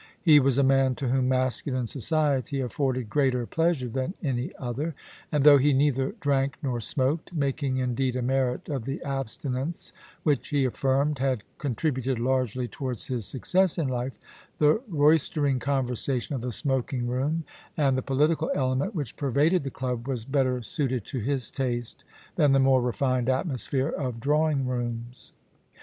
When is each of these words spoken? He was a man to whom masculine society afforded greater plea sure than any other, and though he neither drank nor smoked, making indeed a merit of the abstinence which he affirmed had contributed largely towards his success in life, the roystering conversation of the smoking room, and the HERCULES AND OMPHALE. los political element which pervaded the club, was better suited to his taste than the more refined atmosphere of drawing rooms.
He 0.19 0.39
was 0.39 0.57
a 0.57 0.63
man 0.63 0.95
to 0.95 1.09
whom 1.09 1.29
masculine 1.29 1.85
society 1.85 2.59
afforded 2.59 3.07
greater 3.07 3.45
plea 3.45 3.75
sure 3.75 3.87
than 3.87 4.15
any 4.23 4.51
other, 4.57 4.95
and 5.31 5.43
though 5.43 5.59
he 5.59 5.73
neither 5.73 6.15
drank 6.19 6.57
nor 6.63 6.81
smoked, 6.81 7.31
making 7.33 7.77
indeed 7.77 8.15
a 8.15 8.23
merit 8.23 8.67
of 8.67 8.85
the 8.85 8.99
abstinence 9.03 9.93
which 10.23 10.47
he 10.47 10.65
affirmed 10.65 11.19
had 11.19 11.43
contributed 11.59 12.17
largely 12.17 12.67
towards 12.67 13.05
his 13.09 13.27
success 13.27 13.77
in 13.77 13.89
life, 13.89 14.17
the 14.57 14.81
roystering 14.87 15.59
conversation 15.59 16.33
of 16.33 16.41
the 16.41 16.51
smoking 16.51 17.05
room, 17.05 17.43
and 17.77 17.95
the 17.95 17.99
HERCULES 17.99 17.99
AND 17.99 17.99
OMPHALE. 17.99 18.01
los 18.01 18.05
political 18.07 18.51
element 18.55 18.95
which 18.95 19.15
pervaded 19.15 19.61
the 19.61 19.69
club, 19.69 20.07
was 20.07 20.25
better 20.25 20.63
suited 20.63 21.05
to 21.05 21.19
his 21.19 21.51
taste 21.51 22.03
than 22.37 22.53
the 22.53 22.59
more 22.59 22.81
refined 22.81 23.29
atmosphere 23.29 23.89
of 23.89 24.19
drawing 24.19 24.65
rooms. 24.65 25.33